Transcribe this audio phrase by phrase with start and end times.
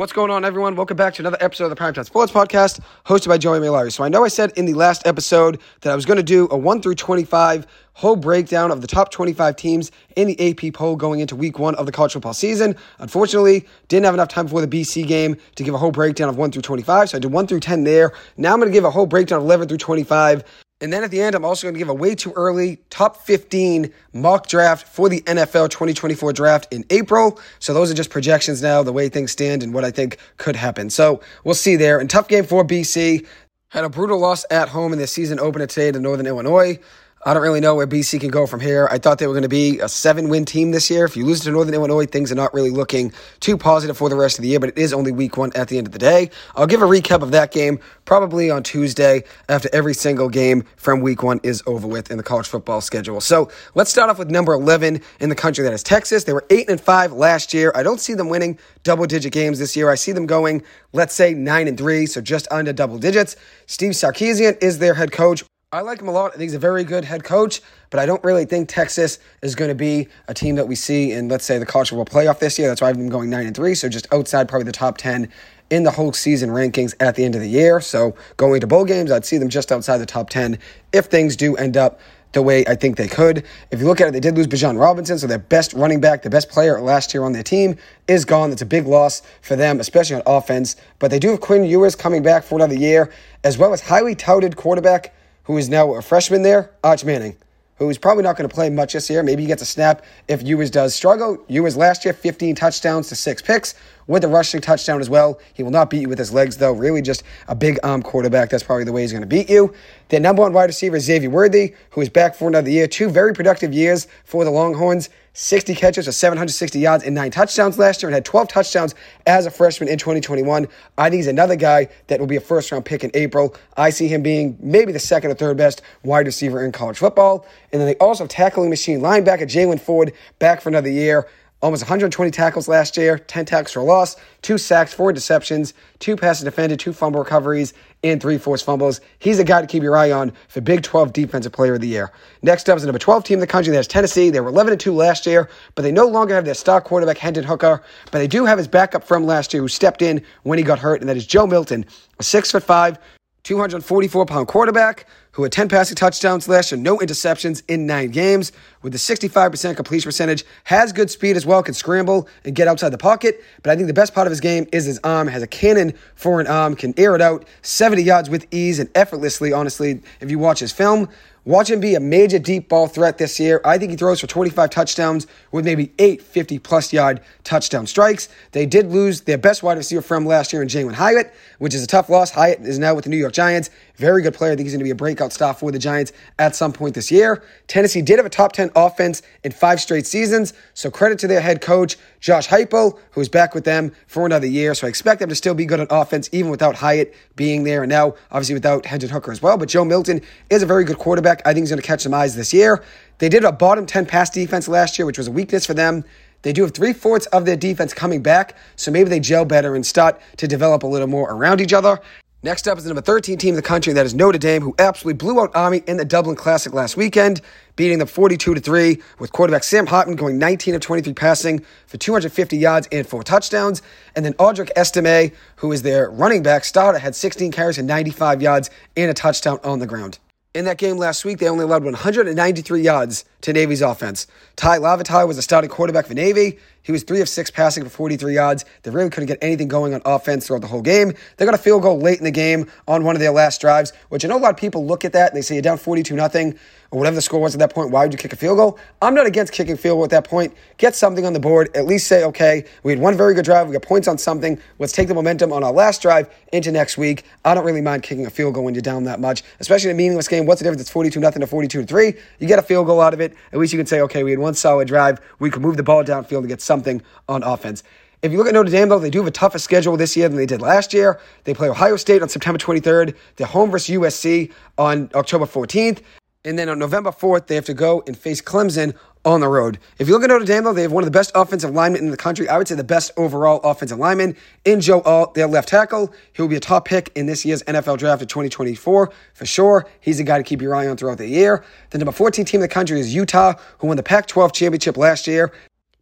[0.00, 0.76] What's going on, everyone?
[0.76, 3.92] Welcome back to another episode of the Primetime Sports Podcast, hosted by Joey Malari.
[3.92, 6.48] So I know I said in the last episode that I was going to do
[6.50, 10.96] a 1 through 25 whole breakdown of the top 25 teams in the AP poll
[10.96, 12.76] going into week one of the college football season.
[12.98, 16.38] Unfortunately, didn't have enough time before the BC game to give a whole breakdown of
[16.38, 18.12] 1 through 25, so I did 1 through 10 there.
[18.38, 20.44] Now I'm going to give a whole breakdown of 11 through 25
[20.80, 23.18] and then at the end, I'm also going to give a way too early top
[23.18, 27.38] 15 mock draft for the NFL 2024 draft in April.
[27.58, 30.56] So those are just projections now, the way things stand and what I think could
[30.56, 30.88] happen.
[30.88, 31.98] So we'll see there.
[31.98, 33.26] And tough game for BC.
[33.68, 36.80] Had a brutal loss at home in the season opener today to Northern Illinois.
[37.22, 38.88] I don't really know where BC can go from here.
[38.90, 41.04] I thought they were going to be a seven win team this year.
[41.04, 44.16] If you lose to Northern Illinois, things are not really looking too positive for the
[44.16, 45.98] rest of the year, but it is only week one at the end of the
[45.98, 46.30] day.
[46.56, 51.02] I'll give a recap of that game probably on Tuesday after every single game from
[51.02, 53.20] week one is over with in the college football schedule.
[53.20, 56.24] So let's start off with number 11 in the country, that is Texas.
[56.24, 57.70] They were 8 and 5 last year.
[57.74, 59.90] I don't see them winning double digit games this year.
[59.90, 60.62] I see them going,
[60.94, 63.36] let's say, 9 and 3, so just under double digits.
[63.66, 65.44] Steve Sarkisian is their head coach.
[65.72, 66.26] I like him a lot.
[66.26, 69.54] I think he's a very good head coach, but I don't really think Texas is
[69.54, 72.40] going to be a team that we see in, let's say, the college football playoff
[72.40, 72.66] this year.
[72.66, 75.28] That's why I've been going nine and three, so just outside probably the top ten
[75.70, 77.80] in the whole season rankings at the end of the year.
[77.80, 80.58] So going to bowl games, I'd see them just outside the top ten
[80.92, 82.00] if things do end up
[82.32, 83.44] the way I think they could.
[83.70, 86.22] If you look at it, they did lose Bijan Robinson, so their best running back,
[86.22, 87.76] the best player last year on their team,
[88.08, 88.50] is gone.
[88.50, 90.74] That's a big loss for them, especially on offense.
[90.98, 93.12] But they do have Quinn Ewers coming back for another year,
[93.44, 97.36] as well as highly touted quarterback who is now a freshman there, Arch Manning,
[97.76, 99.22] who is probably not going to play much this year.
[99.22, 101.42] Maybe he gets a snap if Ewers does struggle.
[101.48, 103.74] Ewers last year, 15 touchdowns to six picks
[104.06, 105.40] with a rushing touchdown as well.
[105.54, 106.72] He will not beat you with his legs, though.
[106.72, 108.50] Really, just a big arm quarterback.
[108.50, 109.72] That's probably the way he's going to beat you.
[110.08, 112.86] Their number one wide receiver Xavier Worthy, who is back for another year.
[112.86, 115.08] Two very productive years for the Longhorns.
[115.40, 118.94] 60 catches for 760 yards and nine touchdowns last year and had 12 touchdowns
[119.26, 120.68] as a freshman in 2021.
[120.98, 123.56] I think he's another guy that will be a first round pick in April.
[123.74, 127.46] I see him being maybe the second or third best wide receiver in college football.
[127.72, 131.26] And then they also have tackling machine linebacker Jaylan Ford back for another year
[131.62, 136.44] almost 120 tackles last year, 10 tackles for loss, two sacks, four interceptions, two passes
[136.44, 139.00] defended, two fumble recoveries, and three forced fumbles.
[139.18, 141.88] He's a guy to keep your eye on for Big 12 Defensive Player of the
[141.88, 142.12] Year.
[142.42, 143.72] Next up is the number 12 team in the country.
[143.72, 144.30] That's Tennessee.
[144.30, 147.44] They were 11 2 last year, but they no longer have their star quarterback, Hendon
[147.44, 150.64] Hooker, but they do have his backup from last year who stepped in when he
[150.64, 151.84] got hurt, and that is Joe Milton,
[152.18, 152.96] a 6'5,
[153.44, 158.50] 244 pound quarterback who had 10 passing touchdowns last year, no interceptions in nine games,
[158.82, 162.88] with a 65% completion percentage, has good speed as well, can scramble and get outside
[162.90, 163.42] the pocket.
[163.62, 165.94] But I think the best part of his game is his arm, has a cannon
[166.16, 170.30] for an arm, can air it out 70 yards with ease and effortlessly, honestly, if
[170.30, 171.08] you watch his film.
[171.46, 173.62] Watch him be a major deep ball threat this year.
[173.64, 178.28] I think he throws for 25 touchdowns with maybe eight 50 plus yard touchdown strikes.
[178.52, 181.82] They did lose their best wide receiver from last year in Jalin Hyatt, which is
[181.82, 182.30] a tough loss.
[182.32, 183.70] Hyatt is now with the New York Giants.
[184.00, 184.52] Very good player.
[184.52, 186.94] I think he's going to be a breakout star for the Giants at some point
[186.94, 187.42] this year.
[187.66, 191.42] Tennessee did have a top 10 offense in five straight seasons, so credit to their
[191.42, 194.74] head coach, Josh Heupel, who's back with them for another year.
[194.74, 197.82] So I expect them to still be good on offense, even without Hyatt being there,
[197.82, 199.58] and now obviously without Hendon Hooker as well.
[199.58, 201.42] But Joe Milton is a very good quarterback.
[201.44, 202.82] I think he's going to catch some eyes this year.
[203.18, 206.04] They did a bottom 10 pass defense last year, which was a weakness for them.
[206.40, 209.74] They do have three fourths of their defense coming back, so maybe they gel better
[209.74, 212.00] and start to develop a little more around each other.
[212.42, 214.74] Next up is the number 13 team in the country, that is Notre Dame, who
[214.78, 217.42] absolutely blew out Army in the Dublin Classic last weekend,
[217.76, 221.98] beating them 42 to 3, with quarterback Sam Hartman going 19 of 23 passing for
[221.98, 223.82] 250 yards and four touchdowns.
[224.16, 228.40] And then Audric Estime, who is their running back starter, had 16 carries and 95
[228.40, 230.18] yards and a touchdown on the ground.
[230.54, 234.26] In that game last week, they only allowed 193 yards to Navy's offense.
[234.56, 236.58] Tai Lavatai was the starting quarterback for Navy.
[236.82, 238.64] He was three of six passing for 43 yards.
[238.82, 241.14] They really couldn't get anything going on offense throughout the whole game.
[241.36, 243.92] They got a field goal late in the game on one of their last drives,
[244.08, 245.78] which I know a lot of people look at that and they say you're down
[245.78, 246.58] 42 nothing
[246.90, 247.90] or whatever the score was at that point.
[247.90, 248.78] Why would you kick a field goal?
[249.00, 250.54] I'm not against kicking field goal at that point.
[250.76, 251.70] Get something on the board.
[251.76, 253.68] At least say, okay, we had one very good drive.
[253.68, 254.60] We got points on something.
[254.78, 257.24] Let's take the momentum on our last drive into next week.
[257.44, 259.96] I don't really mind kicking a field goal when you're down that much, especially in
[259.96, 260.46] a meaningless game.
[260.46, 260.82] What's the difference?
[260.82, 262.14] It's 42 nothing to 42 to 3.
[262.40, 263.36] You get a field goal out of it.
[263.52, 265.20] At least you can say, okay, we had one solid drive.
[265.38, 267.82] We could move the ball downfield and get something on offense.
[268.22, 270.28] If you look at Notre Dame, though, they do have a tougher schedule this year
[270.28, 271.18] than they did last year.
[271.44, 273.16] They play Ohio State on September 23rd.
[273.34, 276.00] They're home versus USC on October 14th.
[276.44, 278.94] And then on November 4th, they have to go and face Clemson
[279.24, 279.78] on the road.
[279.98, 282.02] If you look at Notre Dame, though, they have one of the best offensive linemen
[282.02, 282.48] in the country.
[282.48, 286.12] I would say the best overall offensive lineman in Joe Alt, their left tackle.
[286.32, 289.86] He will be a top pick in this year's NFL draft of 2024 for sure.
[290.00, 291.64] He's a guy to keep your eye on throughout the year.
[291.90, 294.96] The number 14 team in the country is Utah, who won the Pac 12 championship
[294.96, 295.52] last year,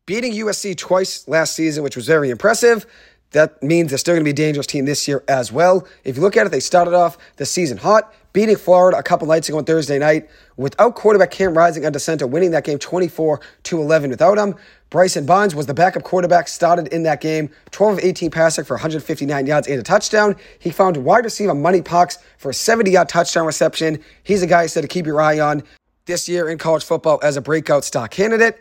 [0.09, 2.87] beating USC twice last season, which was very impressive.
[3.33, 5.87] that means they're still going to be a dangerous team this year as well.
[6.03, 9.29] If you look at it, they started off the season hot, beating Florida a couple
[9.29, 13.39] nights ago on Thursday night without quarterback Cam Rising under center, winning that game 24
[13.65, 14.55] to 11 without him.
[14.89, 18.77] Bryson Barnes was the backup quarterback, started in that game, 12 of 18 passing for
[18.77, 20.37] 159 yards and a touchdown.
[20.59, 24.03] He found wide receiver Money Parks for a 70 yard touchdown reception.
[24.23, 25.65] He's a guy you said to keep your eye on
[26.07, 28.59] this year in college football as a breakout star candidate.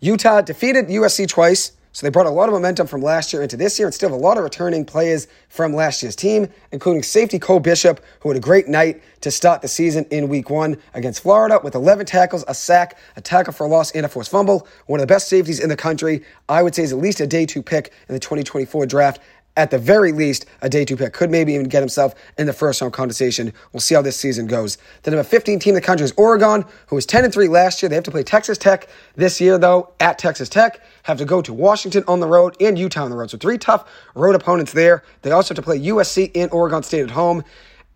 [0.00, 1.72] Utah defeated USC twice.
[1.90, 4.10] So they brought a lot of momentum from last year into this year and still
[4.10, 8.28] have a lot of returning players from last year's team, including safety Cole Bishop, who
[8.28, 12.06] had a great night to start the season in week one against Florida with 11
[12.06, 14.68] tackles, a sack, a tackle for a loss, and a forced fumble.
[14.86, 16.22] One of the best safeties in the country.
[16.48, 19.20] I would say is at least a day two pick in the 2024 draft
[19.58, 21.12] at the very least, a day two pick.
[21.12, 23.52] Could maybe even get himself in the first round conversation.
[23.72, 24.78] We'll see how this season goes.
[25.02, 27.82] The number 15 team in the country is Oregon, who was 10 and 3 last
[27.82, 27.88] year.
[27.88, 30.80] They have to play Texas Tech this year, though, at Texas Tech.
[31.02, 33.30] Have to go to Washington on the road and Utah on the road.
[33.30, 35.02] So three tough road opponents there.
[35.22, 37.42] They also have to play USC and Oregon State at home.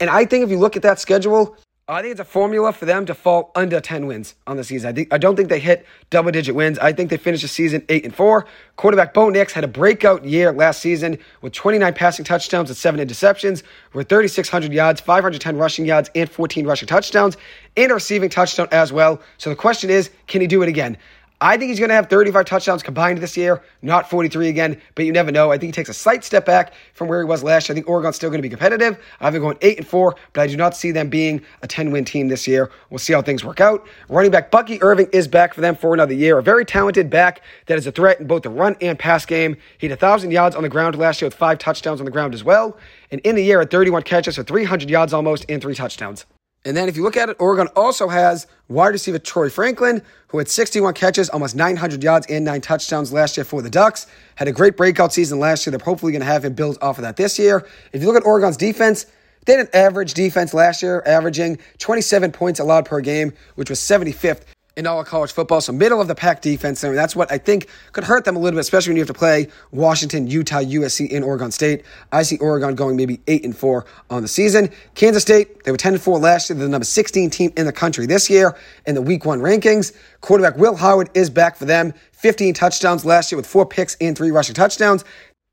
[0.01, 1.57] And I think if you look at that schedule,
[1.89, 4.91] I think it's a formula for them to fall under 10 wins on the season.
[4.91, 6.79] I, think, I don't think they hit double digit wins.
[6.79, 8.47] I think they finished the season 8 and 4.
[8.77, 13.05] Quarterback Bo Nix had a breakout year last season with 29 passing touchdowns and 7
[13.05, 13.65] interceptions,
[13.95, 17.37] with 3,600 yards, 510 rushing yards, and 14 rushing touchdowns,
[17.77, 19.21] and a receiving touchdown as well.
[19.39, 20.97] So the question is, can he do it again?
[21.45, 25.05] I think he's going to have 35 touchdowns combined this year, not 43 again, but
[25.05, 25.51] you never know.
[25.51, 27.75] I think he takes a slight step back from where he was last year.
[27.75, 28.97] I think Oregon's still going to be competitive.
[29.19, 31.91] I've been going 8 and 4, but I do not see them being a 10
[31.91, 32.71] win team this year.
[32.91, 33.85] We'll see how things work out.
[34.09, 36.39] Running back Bucky Irving is back for them for another year.
[36.39, 39.57] A very talented back that is a threat in both the run and pass game.
[39.79, 42.35] He had 1,000 yards on the ground last year with five touchdowns on the ground
[42.35, 42.79] as well.
[43.11, 46.25] And in the year, at 31 catches for 300 yards almost and three touchdowns.
[46.65, 50.39] And then if you look at it, Oregon also has wide receiver Troy Franklin, who
[50.39, 54.07] had 61 catches, almost 900 yards, and nine touchdowns last year for the Ducks.
[54.37, 55.77] Had a great breakout season last year.
[55.77, 57.67] They're hopefully going to have him build off of that this year.
[57.93, 59.07] If you look at Oregon's defense,
[59.45, 63.81] they had an average defense last year, averaging 27 points allowed per game, which was
[63.81, 64.43] 75th
[64.77, 65.61] in all of college football.
[65.61, 68.39] So middle of the pack defense, and that's what I think could hurt them a
[68.39, 71.85] little bit, especially when you have to play Washington, Utah, USC, and Oregon State.
[72.11, 74.71] I see Oregon going maybe eight and four on the season.
[74.95, 76.57] Kansas State, they were 10 and four last year.
[76.57, 79.95] They're the number 16 team in the country this year in the week one rankings.
[80.21, 81.93] Quarterback Will Howard is back for them.
[82.13, 85.05] 15 touchdowns last year with four picks and three rushing touchdowns.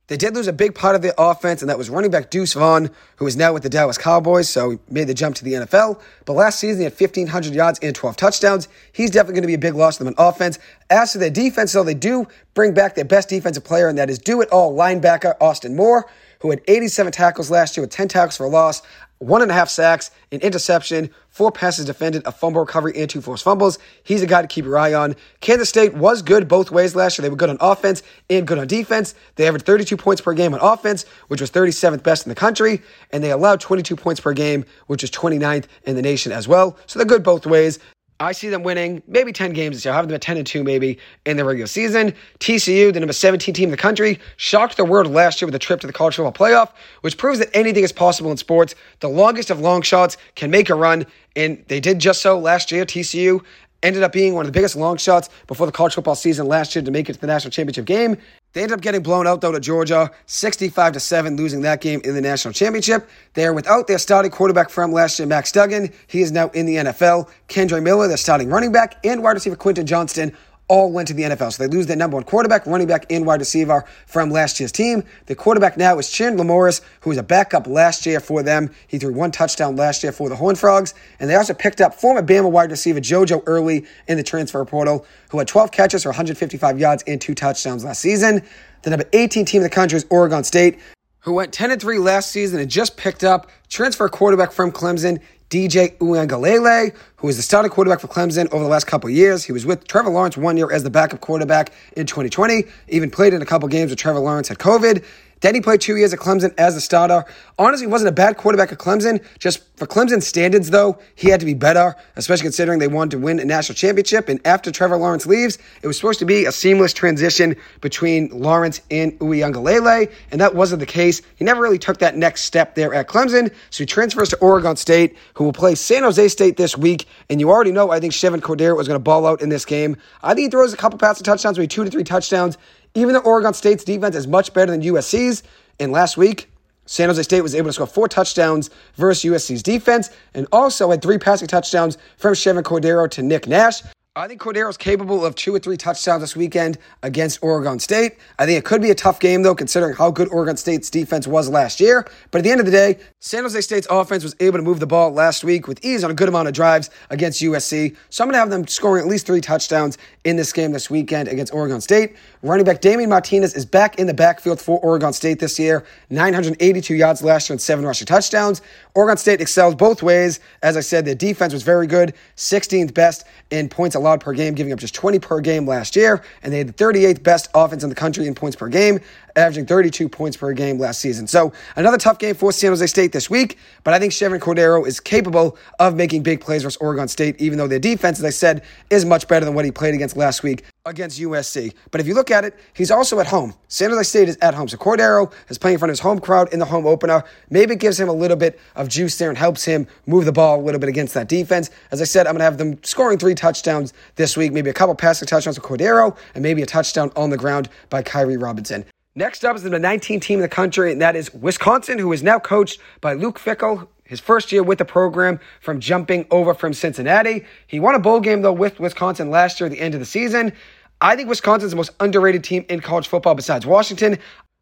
[0.10, 2.54] They did lose a big part of their offense, and that was running back Deuce
[2.54, 5.54] Vaughn, who is now with the Dallas Cowboys, so he made the jump to the
[5.54, 6.02] NFL.
[6.26, 8.68] But last season, he had 1,500 yards and 12 touchdowns.
[8.92, 10.58] He's definitely going to be a big loss to them in offense.
[10.90, 14.10] As for their defense, though, they do bring back their best defensive player, and that
[14.10, 16.10] is do it all linebacker Austin Moore,
[16.40, 18.82] who had 87 tackles last year with 10 tackles for a loss
[19.20, 23.22] one and a half sacks, an interception, four passes defended, a fumble recovery, and two
[23.22, 23.78] forced fumbles.
[24.04, 25.16] He's a guy to keep your eye on.
[25.42, 27.24] Kansas State was good both ways last year.
[27.24, 29.16] They were good on offense and good on defense.
[29.36, 32.82] They averaged 32 points per game on offense, which was 37th best in the country,
[33.12, 36.78] and they allowed 22 points per game, which was 29th in the nation as well.
[36.88, 37.80] So they're good both ways.
[38.22, 39.94] I see them winning maybe 10 games this year.
[39.94, 42.14] I have them at 10 and 2 maybe in the regular season.
[42.40, 45.60] TCU, the number 17 team in the country, shocked the world last year with a
[45.60, 48.76] trip to the college football playoff, which proves that anything is possible in sports.
[49.00, 51.06] The longest of long shots can make a run,
[51.38, 52.86] and they did just so last year.
[52.86, 53.42] TCU
[53.84, 56.76] ended up being one of the biggest long shots before the college football season last
[56.76, 58.18] year to make it to the national championship game.
[58.54, 62.02] They ended up getting blown out though to Georgia, 65 to 7, losing that game
[62.04, 63.08] in the national championship.
[63.34, 65.94] They are without their starting quarterback from last year, Max Duggan.
[66.08, 67.30] He is now in the NFL.
[67.48, 70.36] Kendre Miller, their starting running back, and wide receiver Quentin Johnston
[70.70, 71.52] all went to the NFL.
[71.52, 74.72] So they lose their number one quarterback, running back, and wide receiver from last year's
[74.72, 75.04] team.
[75.26, 78.72] The quarterback now is Chandler Morris, who was a backup last year for them.
[78.88, 80.94] He threw one touchdown last year for the Horned Frogs.
[81.20, 85.06] And they also picked up former Bama wide receiver JoJo Early in the transfer portal,
[85.32, 88.44] who had 12 catches for 155 yards and two touchdowns last season.
[88.84, 90.80] The number 18 team in the country is Oregon State,
[91.22, 95.20] who went 10 and 3 last season and just picked up transfer quarterback from Clemson,
[95.50, 99.44] DJ Uiagalelei, who was the starting quarterback for Clemson over the last couple years.
[99.44, 103.34] He was with Trevor Lawrence one year as the backup quarterback in 2020, even played
[103.34, 105.04] in a couple games where Trevor Lawrence had COVID.
[105.42, 107.26] He played two years at Clemson as a starter.
[107.58, 109.24] Honestly, wasn't a bad quarterback at Clemson.
[109.40, 113.20] Just for Clemson standards, though, he had to be better, especially considering they wanted to
[113.20, 114.30] win a national championship.
[114.30, 118.82] And after Trevor Lawrence leaves, it was supposed to be a seamless transition between Lawrence
[118.92, 121.22] and Uiagalelei, and that wasn't the case.
[121.36, 124.76] He never really took that next step there at Clemson, so he transfers to Oregon
[124.76, 127.08] State, who will play San Jose State this week.
[127.30, 129.66] And you already know, I think Chevan Cordeiro was going to ball out in this
[129.66, 129.98] game.
[130.22, 132.58] I think he throws a couple passing touchdowns, maybe two to three touchdowns.
[132.96, 135.44] Even though Oregon State's defense is much better than USC's,
[135.80, 136.52] and last week,
[136.86, 141.04] San Jose State was able to score four touchdowns versus USC's defense and also had
[141.04, 143.84] three passing touchdowns from Chevan Cordeiro to Nick Nash.
[144.20, 148.18] I think Cordeiro's capable of two or three touchdowns this weekend against Oregon State.
[148.38, 151.26] I think it could be a tough game, though, considering how good Oregon State's defense
[151.26, 152.06] was last year.
[152.30, 154.82] But at the end of the day, San Jose State's offense was able to move
[154.82, 157.96] the ball last week with ease on a good amount of drives against USC.
[158.10, 160.90] So I'm going to have them scoring at least three touchdowns in this game this
[160.90, 162.18] weekend against Oregon State.
[162.42, 165.86] Running back Damien Martinez is back in the backfield for Oregon State this year.
[166.10, 168.62] 982 yards last year and seven rushing touchdowns.
[168.96, 170.42] Oregon State excels both ways.
[170.62, 174.34] As I said, their defense was very good, 16th best in points allowed allowed per
[174.34, 177.48] game, giving up just 20 per game last year, and they had the 38th best
[177.54, 179.00] offense in the country in points per game,
[179.40, 181.28] averaging 32 points per game last season.
[181.28, 184.86] So another tough game for San Jose State this week, but I think Chevan Cordeiro
[184.86, 188.30] is capable of making big plays versus Oregon State, even though their defense, as I
[188.30, 191.74] said, is much better than what he played against last week against USC.
[191.92, 193.54] But if you look at it, he's also at home.
[193.68, 194.68] San Jose State is at home.
[194.68, 197.24] So Cordeiro is playing in front of his home crowd in the home opener.
[197.50, 200.32] Maybe it gives him a little bit of juice there and helps him move the
[200.32, 201.70] ball a little bit against that defense.
[201.92, 204.74] As I said, I'm going to have them scoring three touchdowns this week, maybe a
[204.74, 208.86] couple passing touchdowns with Cordeiro and maybe a touchdown on the ground by Kairee Robinson.
[209.16, 212.22] Next up is the 19 team in the country, and that is Wisconsin, who is
[212.22, 216.74] now coached by Luke Fickell, his first year with the program from jumping over from
[216.74, 217.44] Cincinnati.
[217.66, 220.06] He won a bowl game, though, with Wisconsin last year at the end of the
[220.06, 220.54] season.
[221.02, 224.20] I think Wisconsin's the most underrated team in college football besides Washington.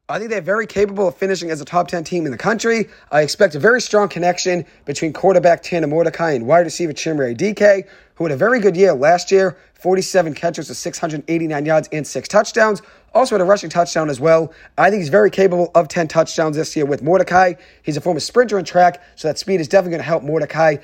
[0.08, 2.88] I think they're very capable of finishing as a top 10 team in the country.
[3.12, 7.89] I expect a very strong connection between quarterback Tanner Mordecai and wide receiver Chimere Dike,
[8.16, 12.27] who had a very good year last year 47 catches with 689 yards and six
[12.27, 12.82] touchdowns.
[13.18, 14.54] Also had a rushing touchdown as well.
[14.78, 17.56] I think he's very capable of 10 touchdowns this year with Mordecai.
[17.82, 20.78] He's a former sprinter in track, so that speed is definitely going to help Mordecai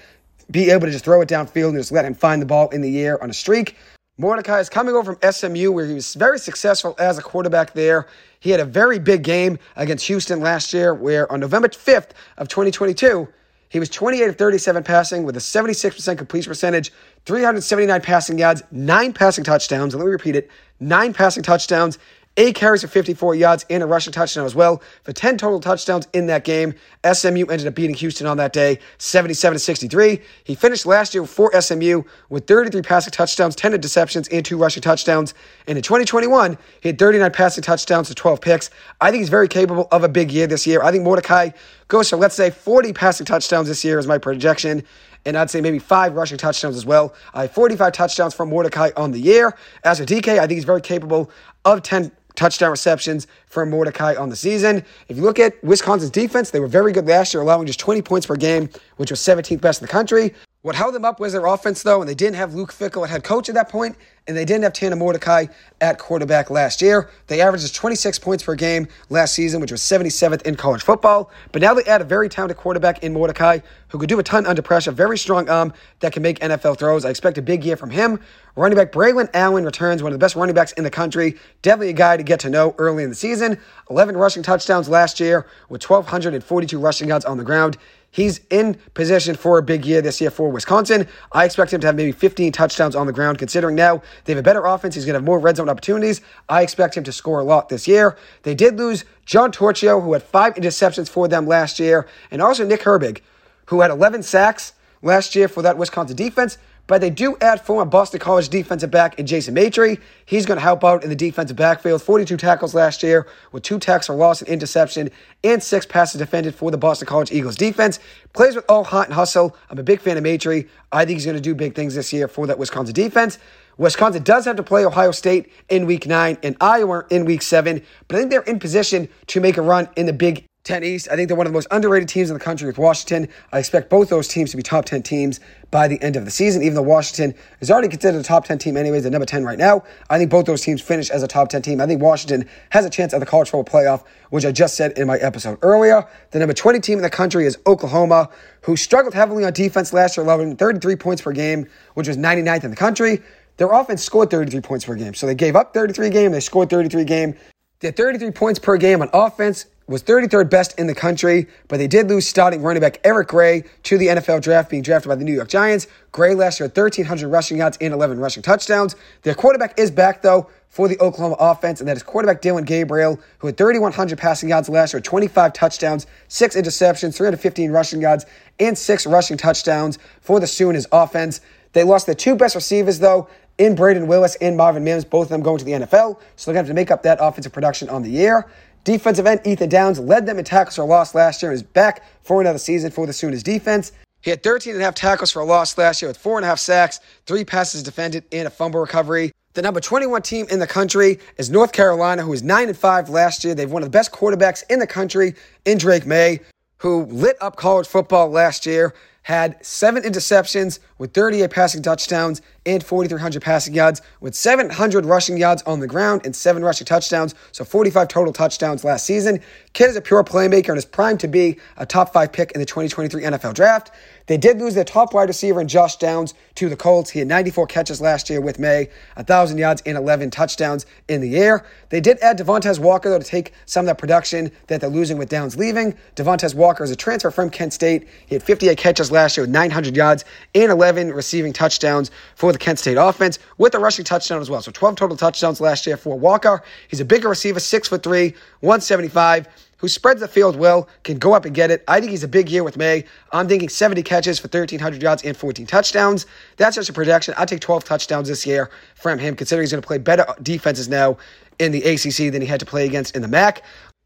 [0.50, 2.82] be able to just throw it downfield and just let him find the ball in
[2.82, 3.76] the air on a streak.
[4.18, 8.08] Mordecai is coming over from SMU, where he was very successful as a quarterback there.
[8.40, 12.48] He had a very big game against Houston last year, where on November 5th of
[12.48, 13.28] 2022,
[13.70, 16.92] he was 28 of 37 passing with a 76% completion percentage,
[17.26, 19.94] 379 passing yards, nine passing touchdowns.
[19.94, 20.50] And let me repeat it
[20.80, 21.98] nine passing touchdowns
[22.36, 26.08] Eight carries for 54 yards and a rushing touchdown as well for 10 total touchdowns
[26.14, 26.74] in that game.
[27.06, 30.20] SMU ended up beating Houston on that day, 77 to 63.
[30.44, 34.82] He finished last year for SMU with 33 passing touchdowns, 10 interceptions, and two rushing
[34.82, 35.36] touchdowns.
[35.68, 38.72] And in 2021, he had 39 passing touchdowns to 12 picks.
[39.00, 40.82] I think he's very capable of a big year this year.
[40.82, 41.52] I think Mordecai
[41.88, 44.84] goes for, let's say, 40 passing touchdowns this year is my projection
[45.26, 47.14] and I'd say maybe five rushing touchdowns as well.
[47.34, 49.56] I have 45 touchdowns from Mordecai on the year.
[49.84, 51.32] As for Dike, I think he's very capable
[51.66, 54.84] of 10 touchdown receptions for Mordecai on the season.
[55.08, 58.02] If you look at Wisconsin's defense, they were very good last year, allowing just 20
[58.02, 60.34] points per game, which was 17th best in the country.
[60.64, 63.10] What held them up was their offense, though, and they didn't have Luke Fickell at
[63.10, 65.48] head coach at that point, and they didn't have Tanner Mordecai
[65.82, 67.10] at quarterback last year.
[67.28, 71.32] They averaged 26 points per game last season, which was 77th in college football.
[71.52, 74.46] But now they add a very talented quarterback in Mordecai who could do a ton
[74.46, 77.04] under pressure, very strong arm that can make NFL throws.
[77.04, 78.22] I expect a big year from him.
[78.56, 81.36] Running back Braylon Allen returns, one of the best running backs in the country.
[81.62, 83.60] Definitely a guy to get to know early in the season.
[83.90, 87.78] 11 rushing touchdowns last year with 1,242 rushing yards on the ground.
[88.14, 91.08] He's in position for a big year this year for Wisconsin.
[91.32, 94.40] I expect him to have maybe 15 touchdowns on the ground, considering now they have
[94.40, 94.94] a better offense.
[94.94, 96.22] He's going to have more red zone opportunities.
[96.48, 98.16] I expect him to score a lot this year.
[98.44, 102.64] They did lose John Torchio, who had five interceptions for them last year, and also
[102.64, 103.22] Nick Herbig,
[103.66, 106.60] who had 11 sacks last year for that Wisconsin defense.
[106.86, 109.98] But they do add former Boston College defensive back in Jason Maitre.
[110.26, 112.02] He's going to help out in the defensive backfield.
[112.02, 115.10] 42 tackles last year with two tackles for loss and interception
[115.44, 118.00] and six passes defended for the Boston College Eagles defense.
[118.34, 119.56] Plays with all heart and hustle.
[119.70, 120.68] I'm a big fan of Maitre.
[120.92, 123.40] I think he's going to do big things this year for that Wisconsin defense.
[123.78, 127.82] Wisconsin does have to play Ohio State in week nine and Iowa in week seven,
[128.08, 131.10] but I think they're in position to make a run in the Big 10 East.
[131.12, 133.28] I think they're one of the most underrated teams in the country with Washington.
[133.52, 135.42] I expect both those teams to be top 10 teams
[135.72, 138.60] by the end of the season, even though Washington is already considered a top 10
[138.60, 139.84] team anyways, at number 10 right now.
[140.10, 141.82] I think both those teams finish as a top 10 team.
[141.82, 144.98] I think Washington has a chance at the college football playoff, which I just said
[144.98, 146.08] in my episode earlier.
[146.32, 148.30] The number 20 team in the country is Oklahoma,
[148.62, 152.64] who struggled heavily on defense last year, allowing 33 points per game, which was 99th
[152.64, 153.22] in the country.
[153.58, 155.14] Their offense scored 33 points per game.
[155.14, 157.36] So they gave up 33 game, they scored 33 game.
[157.82, 161.78] They had 33 points per game on offense, was 33rd best in the country, but
[161.78, 165.16] they did lose starting running back Eric Gray to the NFL draft, being drafted by
[165.16, 165.88] the New York Giants.
[166.12, 168.96] Gray last year 1,300 rushing yards and 11 rushing touchdowns.
[169.24, 173.20] Their quarterback is back, though, for the Oklahoma offense, and that is quarterback Dillon Gabriel,
[173.40, 178.26] who had 3,100 passing yards last year, 25 touchdowns, 6 interceptions, 315 rushing yards,
[178.60, 181.42] and 6 rushing touchdowns for the Sooners offense.
[181.74, 185.30] They lost their two best receivers, though, in Brayden Willis and Marvin Mims, both of
[185.30, 186.20] them going to the NFL.
[186.36, 188.48] So they're going to have to make up that offensive production on the year.
[188.84, 192.04] Defensive end Ethan Downs led them in tackles for loss last year and is back
[192.22, 193.94] for another season for the Sooners defense.
[194.22, 196.46] He had 13 and a half tackles for a loss last year with four and
[196.46, 199.32] a half sacks, three passes defended, and a fumble recovery.
[199.54, 203.10] The number 21 team in the country is North Carolina, who was 9 and 5
[203.10, 203.54] last year.
[203.54, 205.36] They've one of the best quarterbacks in the country
[205.66, 206.40] in Drake Maye,
[206.78, 212.84] who lit up college football last year had seven interceptions with 38 passing touchdowns and
[212.84, 217.64] 4,300 passing yards, with 700 rushing yards on the ground and seven rushing touchdowns, so
[217.64, 219.40] 45 total touchdowns last season.
[219.74, 222.60] Kid is a pure playmaker and is primed to be a top five pick in
[222.60, 223.92] the 2023 NFL draft.
[224.28, 227.10] They did lose their top wide receiver in Josh Downs to the Colts.
[227.10, 231.36] He had 94 catches last year with Maye, 1,000 yards and 11 touchdowns in the
[231.36, 231.66] air.
[231.90, 235.18] They did add Devontez Walker, though, to take some of that production that they're losing
[235.18, 235.98] with Downs leaving.
[236.16, 238.08] Devontez Walker is a transfer from Kent State.
[238.26, 240.24] He had 58 catches last year with 900 yards
[240.56, 244.62] and 11 receiving touchdowns for the Kent State offense with a rushing touchdown as well.
[244.62, 246.64] So 12 total touchdowns last year for Walker.
[246.88, 249.48] He's a bigger receiver, six foot three, 175
[249.84, 251.84] who spreads the field well, can go up and get it.
[251.90, 253.04] I think he's a big year with Maye.
[253.34, 256.26] I'm thinking 70 catches for 1,300 yards and 14 touchdowns.
[256.56, 257.34] That's just a projection.
[257.38, 260.88] i take 12 touchdowns this year from him, considering he's going to play better defenses
[260.88, 261.18] now
[261.60, 263.62] in the ACC than he had to play against in the MAC.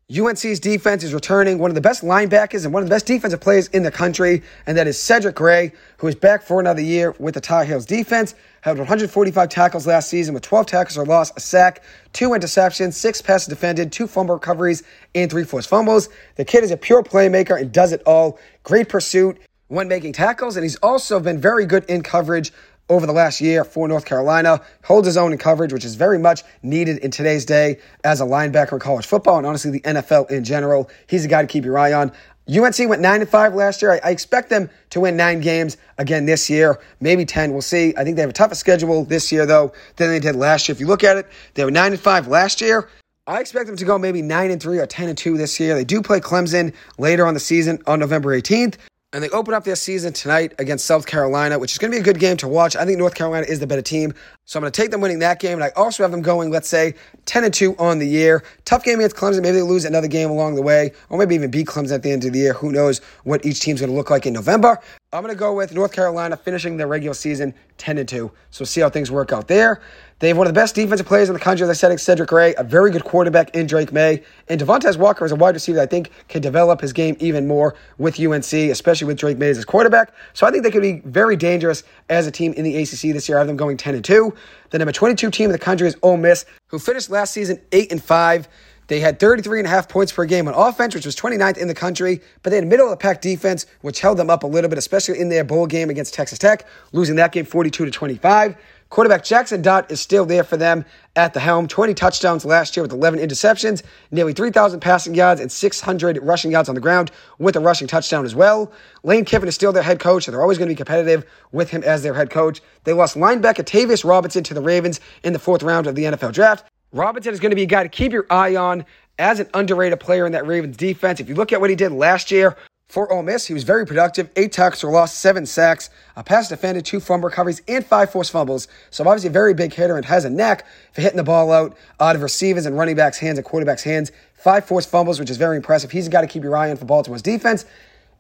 [0.10, 3.42] UNC's defense is returning one of the best linebackers and one of the best defensive
[3.42, 7.14] players in the country, and that is Cedric Gray, who is back for another year
[7.20, 8.34] with the Tar Heels defense.
[8.62, 11.84] Had 145 tackles last season with 12 tackles or loss, a sack,
[12.14, 14.82] two interceptions, six passes defended, two fumble recoveries,
[15.14, 16.08] and three forced fumbles.
[16.36, 18.40] The kid is a pure playmaker and does it all.
[18.64, 19.38] Great pursuit
[19.68, 22.54] when making tackles, and he's also been very good in coverage
[22.89, 24.62] over the last year for North Carolina.
[24.84, 28.25] Holds his own in coverage, which is very much needed in today's day as a
[28.25, 30.89] linebacker in college football and honestly the NFL in general.
[31.08, 32.12] He's a guy to keep your eye on.
[32.50, 34.00] UNC went 9 and 5 last year.
[34.01, 37.51] I, expect them to win nine games again this year, maybe 10.
[37.51, 37.94] We'll see.
[37.98, 40.74] I think they have a tougher schedule this year, though, than they did last year.
[40.74, 42.88] If you look at it, they were 9 and 5 last year.
[43.27, 45.75] I expect them to go maybe 9 and 3 or 10 and 2 this year.
[45.75, 48.75] They do play Clemson later on the season on November 18th.
[49.18, 52.00] And they open up their season tonight against South Carolina, which is going to be
[52.00, 52.76] a good game to watch.
[52.76, 54.14] I think North Carolina is the better team.
[54.46, 55.54] So I'm going to take them winning that game.
[55.54, 56.94] And I also have them going, let's say,
[57.26, 58.44] 10 and 2 on the year.
[58.66, 59.42] Tough game against Clemson.
[59.42, 62.12] Maybe they lose another game along the way, or maybe even beat Clemson at the
[62.12, 62.54] end of the year.
[62.54, 64.80] Who knows what each team's going to look like in November.
[65.18, 68.32] I'm going to go with North Carolina finishing their regular season 10 and 2.
[68.52, 69.82] So see how things work out there.
[70.20, 72.30] They have one of the best defensive players in the country, as I said, Cedric
[72.30, 74.22] Gray, a very good quarterback in Drake Maye.
[74.48, 77.48] And Devontez Walker is a wide receiver that I think can develop his game even
[77.48, 80.13] more with UNC, especially with Drake Maye as his quarterback.
[80.34, 83.28] So I think they could be very dangerous as a team in the ACC this
[83.28, 83.39] year.
[83.39, 84.32] I have them going 10 and 2.
[84.70, 87.91] The number 22 team in the country is Ole Miss, who finished last season 8
[87.91, 88.48] and 5.
[88.88, 91.67] They had 33 and a half points per game on offense, which was 29th in
[91.67, 94.47] the country, but they had middle of the pack defense, which held them up a
[94.47, 97.91] little bit, especially in their bowl game against Texas Tech, losing that game 42 to
[97.91, 98.56] 25.
[98.89, 100.86] Quarterback Jackson Dart is still there for them
[101.17, 101.67] at the helm.
[101.67, 106.69] 20 touchdowns last year with 11 interceptions, nearly 3,000 passing yards, and 600 rushing yards
[106.69, 108.71] on the ground with a rushing touchdown as well.
[109.04, 111.69] Lane Kiffin is still their head coach, and they're always going to be competitive with
[111.71, 112.62] him as their head coach.
[112.86, 116.32] They lost linebacker Tavius Robinson to the Ravens in the fourth round of the NFL
[116.32, 116.63] draft.
[116.91, 118.86] Robinson is going to be a guy to keep your eye on
[119.19, 121.19] as an underrated player in that Ravens defense.
[121.19, 122.56] If you look at what he did last year,
[122.88, 124.30] for Ole Miss, he was very productive.
[124.38, 128.32] Eight tackles for loss, seven sacks, a pass defended, two fumble recoveries, and five forced
[128.32, 128.69] fumbles.
[128.91, 131.76] So obviously a very big hitter and has a knack for hitting the ball out
[132.00, 134.13] out of receivers and running backs' hands and quarterbacks' hands.
[134.36, 135.91] Five forced fumbles, which is very impressive.
[135.91, 137.65] He's a guy to keep your eye on for Baltimore's defense.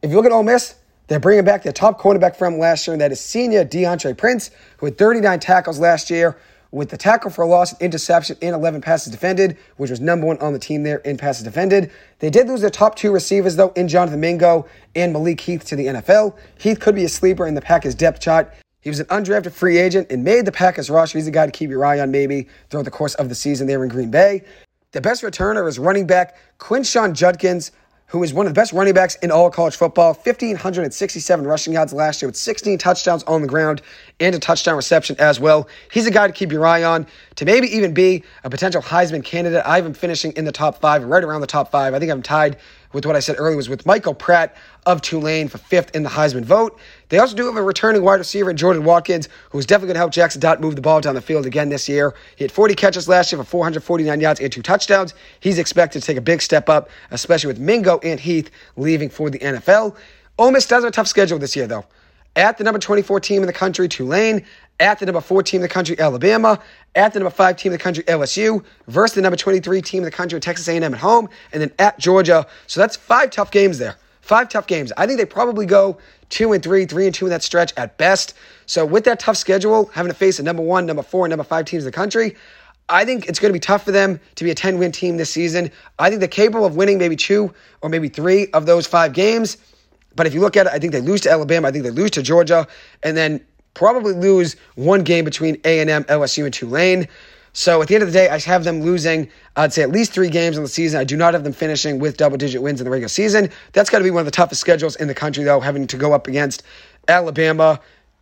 [0.01, 0.75] If you look at Ole Miss,
[1.07, 4.51] they're bringing back their top quarterback from last year, and that is senior DeAndre Prince,
[4.77, 6.35] who had 39 tackles last year
[6.71, 10.37] with the tackle for a loss, interception, and 11 passes defended, which was number one
[10.39, 11.91] on the team there in passes defended.
[12.19, 15.75] They did lose their top two receivers, though, in Jonathan Mingo and Malik Heath to
[15.75, 16.35] the NFL.
[16.59, 18.53] Heath could be a sleeper in the Packers depth chart.
[18.81, 21.17] He was an undrafted free agent and made the Packers roster.
[21.17, 23.67] He's a guy to keep your eye on maybe throughout the course of the season
[23.67, 24.43] there in Green Bay.
[24.91, 27.71] The best returner is running back Quinshon Judkins
[28.07, 30.13] who is one of the best running backs in all college football.
[30.13, 33.81] 1,567 rushing yards last year with 16 touchdowns on the ground
[34.21, 35.67] and a touchdown reception as well.
[35.91, 39.23] He's a guy to keep your eye on, to maybe even be a potential Heisman
[39.23, 39.61] candidate.
[39.65, 41.93] I have him finishing in the top five, right around the top five.
[41.93, 42.57] I think I'm tied
[42.97, 44.55] with what I said earlier was with Michael Pratt
[44.87, 46.79] of Tulane for fifth in the Heisman vote.
[47.09, 49.99] They also do have a returning wide receiver in Jordan Watkins, who's definitely going to
[49.99, 52.15] help Jackson Dart move the ball down the field again this year.
[52.37, 55.13] He had 40 catches last year for 449 yards and two touchdowns.
[55.41, 59.29] He's expected to take a big step up, especially with Mingo and Heath leaving for
[59.29, 59.95] the NFL.
[60.39, 61.85] Ole Miss does have a tough schedule this year, though.
[62.35, 64.43] At the number 24 team in the country, Tulane.
[64.79, 66.59] At the number 4 team in the country, Alabama.
[66.95, 68.63] At the number 5 team in the country, LSU.
[68.87, 71.29] Versus the number 23 team in the country, Texas A&M at home.
[71.51, 72.45] And then at Georgia.
[72.67, 73.95] So that's five tough games there.
[74.21, 74.91] Five tough games.
[74.97, 75.97] I think they probably go
[76.29, 78.35] two and three, three and two in that stretch at best.
[78.65, 81.65] So with that tough schedule, having to face a number one, number four, number five
[81.65, 82.35] teams in the country,
[82.89, 85.17] I think it's going to be tough for them to be a 10 win team
[85.17, 85.71] this season.
[85.97, 89.57] I think they're capable of winning maybe two or maybe three of those five games.
[90.15, 91.67] But if you look at it, I think they lose to Alabama.
[91.67, 92.67] I think they lose to Georgia,
[93.03, 93.45] and then
[93.77, 97.07] probably lose one game between A&M, LSU, and Tulane.
[97.53, 100.13] So at the end of the day, I have them losing, I'd say, at least
[100.13, 100.99] three games in the season.
[100.99, 103.49] I do not have them finishing with double digit wins in the regular season.
[103.73, 105.97] That's got to be one of the toughest schedules in the country, though, having to
[105.97, 106.63] go up against
[107.07, 107.79] Alabama,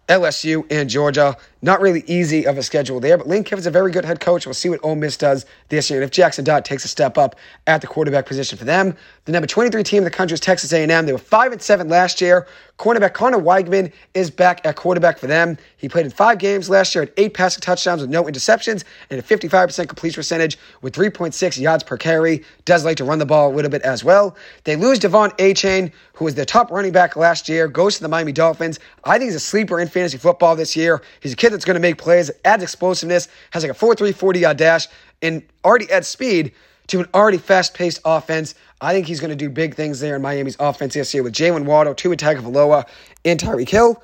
[0.09, 1.37] LSU, and Georgia.
[1.65, 4.45] Not really easy of a schedule there, but Lane Kiffin's a very good head coach.
[4.45, 5.99] We'll see what Ole Miss does this year.
[5.99, 9.31] And if Jackson Dart takes a step up at the quarterback position for them, the
[9.31, 11.05] number 23 team in the country is Texas A&M.
[11.07, 12.45] They were 5 and 7 last year.
[12.77, 15.57] Cornerback Conner Weigman is back at quarterback for them.
[15.77, 19.19] He played in five games last year, had eight passing touchdowns with no interceptions, and
[19.19, 22.43] a 55% completion percentage with 3.6 yards per carry.
[22.65, 24.35] Does like to run the ball a little bit as well.
[24.65, 28.09] They lose De'Von Achane, who was their top running back last year, goes to the
[28.09, 28.79] Miami Dolphins.
[29.05, 31.01] I think he's a sleeper in fantasy football this year.
[31.21, 34.11] He's a kid that's going to make plays, adds explosiveness, has like a 4 3
[34.11, 34.87] 40 yard dash,
[35.21, 36.51] and already adds speed
[36.87, 38.53] to an already fast paced offense.
[38.81, 41.33] I think he's going to do big things there in Miami's offense this year with
[41.33, 42.85] Jaylen Waddle, Tua Tagovailoa,
[43.23, 44.01] and Tyreek Hill.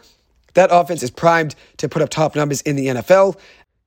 [0.54, 3.38] That offense is primed to put up top numbers in the NFL.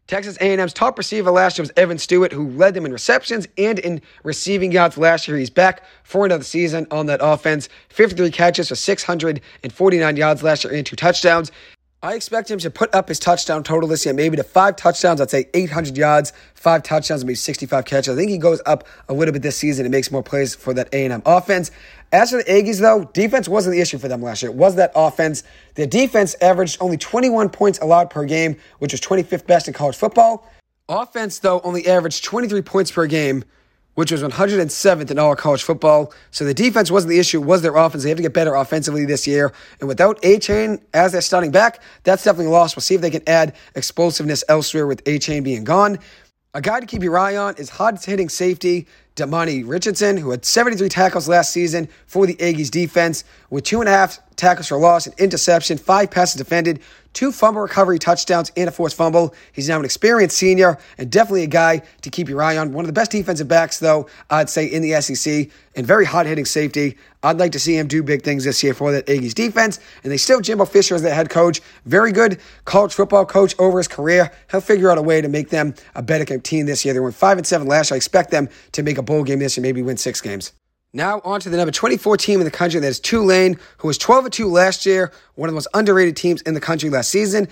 [0.06, 3.78] Texas A&M's top receiver last year was Evan Stewart, who led them in receptions and
[3.78, 5.38] in receiving yards last year.
[5.38, 7.70] He's back for another season on that offense.
[7.88, 11.50] 53 catches for 649 yards last year and two touchdowns.
[12.04, 15.22] I expect him to put up his touchdown total this year, maybe to five touchdowns.
[15.22, 18.12] I'd say 800 yards, five touchdowns, maybe 65 catches.
[18.12, 20.74] I think he goes up a little bit this season and makes more plays for
[20.74, 21.70] that A&M offense.
[22.12, 24.50] As for the Aggies, though, defense wasn't the issue for them last year.
[24.50, 25.44] It was that offense.
[25.76, 29.96] Their defense averaged only 21 points allowed per game, which was 25th best in college
[29.96, 30.46] football.
[30.90, 33.44] Offense, though, only averaged 23 points per game,
[33.94, 36.12] which was 107th in all college football.
[36.30, 38.02] So the defense wasn't the issue, was their offense.
[38.02, 39.52] They have to get better offensively this year.
[39.80, 42.76] And without Achane as their starting back, that's definitely lost.
[42.76, 45.98] We'll see if they can add explosiveness elsewhere with Achane being gone.
[46.54, 50.44] A guy to keep your eye on is hard hitting safety Demani Richardson, who had
[50.44, 54.78] 73 tackles last season for the Aggies defense, with two and a half tackles for
[54.78, 56.80] loss, an interception, five passes defended,
[57.12, 59.32] two fumble recovery touchdowns, and a forced fumble.
[59.52, 62.72] He's now an experienced senior and definitely a guy to keep your eye on.
[62.72, 66.26] One of the best defensive backs, though, I'd say, in the SEC, and very hot
[66.26, 66.96] hitting safety.
[67.22, 69.80] I'd like to see him do big things this year for that Aggies defense.
[70.02, 71.62] And they still have Jimbo Fisher as their head coach.
[71.86, 74.30] Very good college football coach over his career.
[74.50, 76.92] He'll figure out a way to make them a better team this year.
[76.92, 77.94] They went 5 and 7 last year.
[77.94, 80.52] I expect them to make a bowl game this year, maybe win six games.
[80.92, 82.80] Now on to the number 24 team in the country.
[82.80, 86.40] That is Tulane, who was 12 2 last year, one of the most underrated teams
[86.42, 87.48] in the country last season,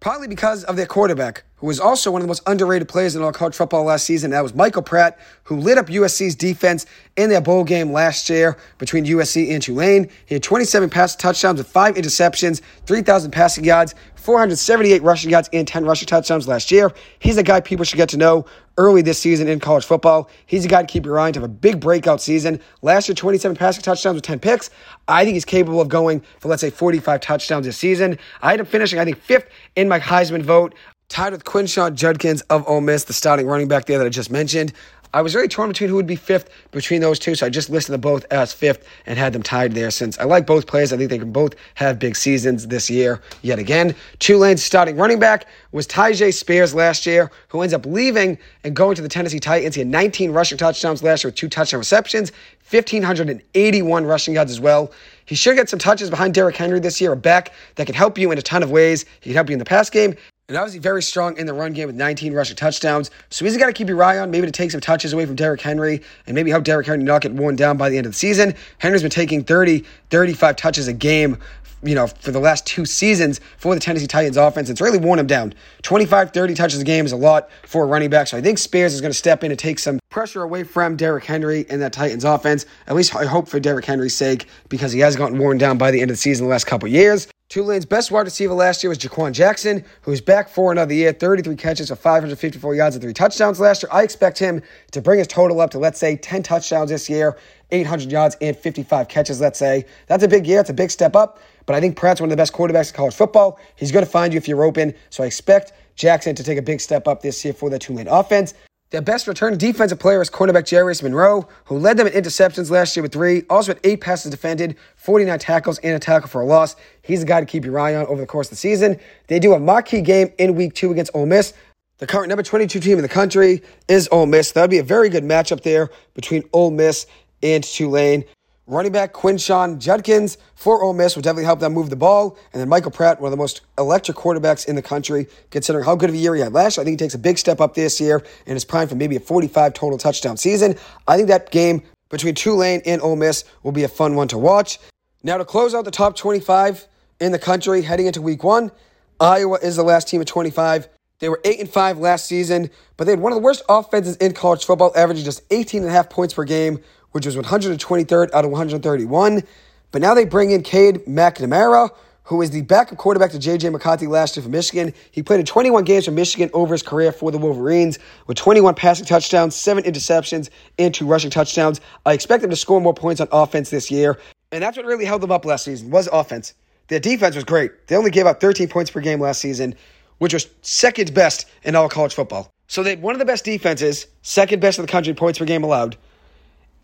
[0.00, 3.22] partly because of their quarterback, who was also one of the most underrated players in
[3.22, 4.30] all college football last season.
[4.30, 6.84] That was Michael Pratt, who lit up USC's defense
[7.16, 10.10] in their bowl game last year between USC and Tulane.
[10.26, 15.66] He had 27 pass touchdowns with five interceptions, 3,000 passing yards, 478 rushing yards, and
[15.66, 16.92] 10 rushing touchdowns last year.
[17.20, 18.44] He's a guy people should get to know
[18.76, 20.28] early this season in college football.
[20.44, 22.60] He's a guy to keep your eye on to have a big breakout season.
[22.82, 24.68] Last year, 27 passing touchdowns with 10 picks.
[25.08, 28.18] I think he's capable of going for, let's say, 45 touchdowns this season.
[28.42, 30.74] I had him finishing, I think, fifth in my Heisman vote.
[31.08, 34.30] Tied with Quinshon Judkins of Ole Miss, the starting running back there that I just
[34.30, 34.72] mentioned.
[35.14, 37.70] I was very torn between who would be fifth between those two, so I just
[37.70, 40.92] listed them both as fifth and had them tied there since I like both players.
[40.92, 43.94] I think they can both have big seasons this year yet again.
[44.18, 48.96] Tulane's starting running back was Tyjae Spears last year, who ends up leaving and going
[48.96, 49.76] to the Tennessee Titans.
[49.76, 52.32] He had 19 rushing touchdowns last year with two touchdown receptions,
[52.68, 54.92] 1,581 rushing yards as well.
[55.24, 58.18] He should get some touches behind Derrick Henry this year, a back that can help
[58.18, 59.06] you in a ton of ways.
[59.20, 60.16] He can help you in the pass game
[60.48, 63.10] and obviously very strong in the run game with 19 rushing touchdowns.
[63.30, 65.34] So he's got to keep your eye on, maybe to take some touches away from
[65.34, 68.12] Derrick Henry and maybe help Derrick Henry not get worn down by the end of
[68.12, 68.54] the season.
[68.78, 71.38] Henry's been taking 30, 35 touches a game
[71.82, 74.70] you know, for the last two seasons for the Tennessee Titans offense.
[74.70, 75.52] It's really worn him down.
[75.82, 78.26] 25, 30 touches a game is a lot for a running back.
[78.28, 80.96] So I think Spears is going to step in and take some pressure away from
[80.96, 82.66] Derrick Henry in that Titans offense.
[82.86, 85.90] At least I hope for Derrick Henry's sake because he has gotten worn down by
[85.90, 87.28] the end of the season the last couple years.
[87.56, 91.56] Tulane's best wide receiver last year was Jha'Quan Jackson, who's back for another year, 33
[91.56, 93.88] catches for 554 yards and three touchdowns last year.
[93.90, 97.38] I expect him to bring his total up to, let's say, 10 touchdowns this year,
[97.70, 99.86] 800 yards and 55 catches, let's say.
[100.06, 100.60] That's a big year.
[100.60, 101.40] It's a big step up.
[101.64, 103.58] But I think Pratt's one of the best quarterbacks in college football.
[103.74, 104.92] He's going to find you if you're open.
[105.08, 108.06] So I expect Jackson to take a big step up this year for the Tulane
[108.06, 108.52] offense.
[108.90, 112.94] Their best return defensive player is cornerback Jarius Monroe, who led them in interceptions last
[112.94, 116.44] year with three, also had eight passes defended, 49 tackles, and a tackle for a
[116.44, 116.76] loss.
[117.02, 119.00] He's a guy to keep your eye on over the course of the season.
[119.26, 121.52] They do a marquee game in week two against Ole Miss.
[121.98, 124.52] The current number 22 team in the country is Ole Miss.
[124.52, 127.06] That would be a very good matchup there between Ole Miss
[127.42, 128.24] and Tulane.
[128.68, 132.36] Running back Quinshon Judkins for Ole Miss will definitely help them move the ball.
[132.52, 135.94] And then Michael Pratt, one of the most electric quarterbacks in the country, considering how
[135.94, 136.82] good of a year he had last year.
[136.82, 139.14] I think he takes a big step up this year and is primed for maybe
[139.14, 140.74] a 45 total touchdown season.
[141.06, 144.38] I think that game between Tulane and Ole Miss will be a fun one to
[144.38, 144.80] watch.
[145.22, 146.88] Now, to close out the top 25
[147.20, 148.72] in the country heading into week one,
[149.20, 150.88] Iowa is the last team at 25.
[151.20, 154.16] They were 8 and 5 last season, but they had one of the worst offenses
[154.16, 156.80] in college football, averaging just 18 and a half points per game,
[157.16, 159.42] which was 123rd out of 131.
[159.90, 161.88] But now they bring in Cade McNamara,
[162.24, 163.70] who is the backup quarterback to J.J.
[163.70, 164.92] McCarthy last year for Michigan.
[165.12, 168.74] He played in 21 games for Michigan over his career for the Wolverines with 21
[168.74, 171.80] passing touchdowns, 7 interceptions, and 2 rushing touchdowns.
[172.04, 174.18] I expect them to score more points on offense this year,
[174.52, 176.52] and that's what really held them up last season was offense.
[176.88, 177.86] Their defense was great.
[177.86, 179.74] They only gave up 13 points per game last season,
[180.18, 182.50] which was second best in all college football.
[182.66, 185.38] So they had one of the best defenses, second best in the country in points
[185.38, 185.96] per game allowed,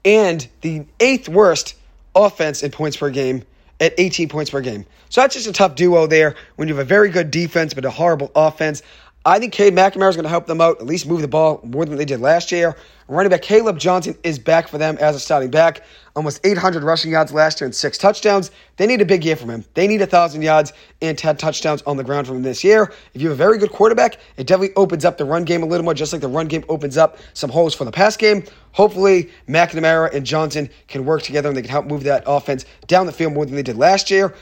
[0.04, 1.74] and the eighth worst
[2.14, 3.44] offense in points per game
[3.80, 4.86] at 18 points per game.
[5.08, 7.84] So that's just a tough duo there when you have a very good defense but
[7.84, 8.82] a horrible offense.
[9.24, 11.60] I think Cade McNamara is going to help them out, at least move the ball
[11.62, 12.76] more than they did last year.
[13.06, 15.82] Running back Caleb Johnson is back for them as a starting back.
[16.16, 18.50] Almost 800 rushing yards last year and six touchdowns.
[18.78, 19.64] They need a big year from him.
[19.74, 22.92] They need 1,000 yards and 10 touchdowns on the ground from him this year.
[23.14, 25.66] If you have a very good quarterback, it definitely opens up the run game a
[25.66, 28.44] little more, just like the run game opens up some holes for the pass game.
[28.72, 33.06] Hopefully, McNamara and Johnson can work together and they can help move that offense down
[33.06, 34.34] the field more than they did last year.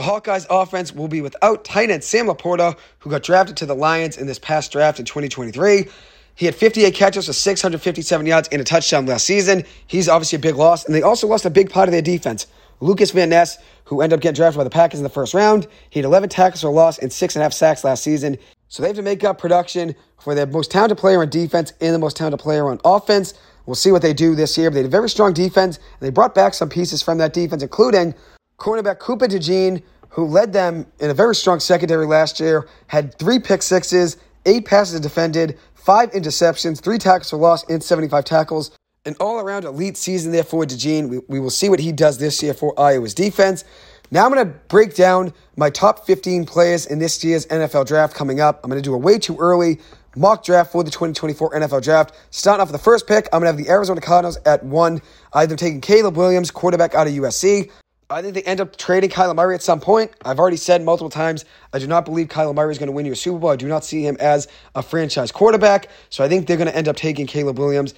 [0.00, 3.74] The Hawkeyes offense will be without tight end Sam LaPorta, who got drafted to the
[3.74, 5.88] Lions in this past draft in 2023.
[6.34, 9.62] He had 58 catches for 657 yards and a touchdown last season.
[9.86, 12.46] He's obviously a big loss, and they also lost a big part of their defense.
[12.80, 15.66] Lucas Van Ness, who ended up getting drafted by the Packers in the first round,
[15.90, 18.38] he had 11 tackles for loss and six and a half sacks last season.
[18.68, 21.94] So they have to make up production for their most talented player on defense and
[21.94, 23.34] the most talented player on offense.
[23.66, 24.70] We'll see what they do this year.
[24.70, 27.34] But they had a very strong defense, and they brought back some pieces from that
[27.34, 28.14] defense, including
[28.60, 33.40] cornerback Cooper DeJean, who led them in a very strong secondary last year, had three
[33.40, 38.70] pick sixes, eight passes defended, five interceptions, three tackles for loss, and 75 tackles.
[39.06, 41.08] An all around elite season there for DeJean.
[41.08, 43.64] We, we will see what he does this year for Iowa's defense.
[44.10, 48.14] Now I'm going to break down my top 15 players in this year's NFL draft
[48.14, 48.60] coming up.
[48.62, 49.80] I'm going to do a way too early
[50.16, 52.14] mock draft for the 2024 NFL draft.
[52.30, 55.00] Starting off with the first pick, I'm going to have the Arizona Cardinals at one.
[55.32, 57.70] I've taking Caleb Williams, quarterback out of USC.
[58.10, 60.10] I think they end up trading Kyler Murray at some point.
[60.24, 63.06] I've already said multiple times, I do not believe Kyler Murray is going to win
[63.06, 63.50] you a Super Bowl.
[63.50, 65.88] I do not see him as a franchise quarterback.
[66.10, 67.94] So I think they're going to end up taking Caleb Williams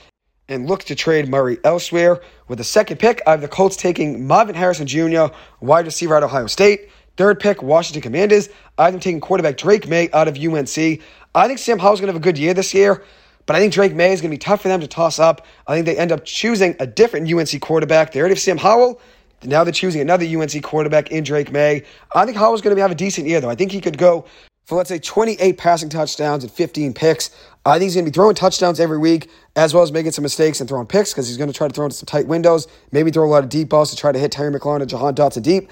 [0.51, 2.21] and look to trade Murray elsewhere.
[2.47, 6.25] With the second pick, I have the Colts taking Marvin Harrison Jr., wide receiver of
[6.25, 6.91] Ohio State.
[7.17, 8.51] Third pick, Washington Commanders.
[8.77, 11.01] I have them taking quarterback Drake Maye out of UNC.
[11.35, 13.03] I think Sam Howell's going to have a good year this year,
[13.47, 15.47] but I think Drake Maye is going to be tough for them to toss up.
[15.67, 18.13] I think they end up choosing a different UNC quarterback.
[18.13, 19.01] They already have Sam Howell.
[19.45, 21.85] Now they're choosing another UNC quarterback in Drake Maye.
[22.15, 23.51] I think Howell's going to have a decent year, though.
[23.51, 24.25] I think he could go
[24.65, 27.31] for, let's say, 28 passing touchdowns and 15 picks.
[27.67, 30.23] I think he's going to be throwing touchdowns every week, as well as making some
[30.23, 32.69] mistakes and throwing picks because he's going to try to throw into some tight windows,
[32.93, 35.15] maybe throw a lot of deep balls to try to hit Terry McLaurin and Jahan
[35.15, 35.71] Dotson deep.